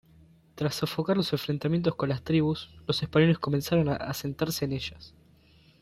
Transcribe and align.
Tras 0.55 0.73
sofocar 0.73 1.15
los 1.15 1.31
enfrentamientos 1.31 1.93
con 1.93 2.09
las 2.09 2.23
tribus, 2.23 2.71
los 2.87 3.03
españoles 3.03 3.37
comenzaron 3.37 3.87
a 3.87 3.97
asentarse 3.97 4.65
en 4.65 4.71
ellas. 4.73 5.13